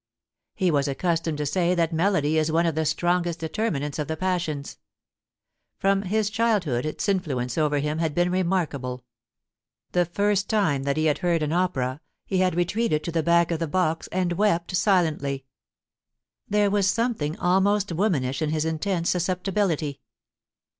He 0.55 0.71
was 0.71 0.87
accustomed 0.87 1.37
to 1.37 1.45
say 1.45 1.75
that 1.75 1.93
melody 1.93 2.39
is 2.39 2.51
one 2.51 2.65
of 2.65 2.73
the 2.73 2.87
strongest 2.87 3.37
determinants 3.37 3.99
of 3.99 4.07
the 4.07 4.17
passions. 4.17 4.79
From 5.77 6.01
his 6.01 6.31
childhood 6.31 6.87
its 6.87 7.07
influence 7.07 7.55
over 7.55 7.77
him 7.77 7.99
had 7.99 8.15
been 8.15 8.31
remarkable. 8.31 9.05
The 9.91 10.05
first 10.07 10.49
time 10.49 10.85
that 10.85 10.97
he 10.97 11.05
had 11.05 11.19
heard 11.19 11.43
an 11.43 11.53
opera, 11.53 12.01
he 12.25 12.39
had 12.39 12.55
retreated 12.55 13.03
to 13.03 13.11
the 13.11 13.21
back 13.21 13.51
of 13.51 13.59
the 13.59 13.67
box 13.67 14.07
and 14.07 14.33
wept 14.33 14.75
silently. 14.75 15.45
There 16.49 16.71
was 16.71 16.87
something 16.87 17.37
almost 17.37 17.91
womanish 17.91 18.41
in 18.41 18.49
his 18.49 18.65
intense 18.65 19.11
susceptibility. 19.11 20.01